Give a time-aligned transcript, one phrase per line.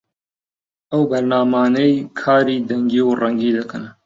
[0.91, 3.83] ئەو بەرنامانەی کاری دەنگی و ڕەنگی دەکەن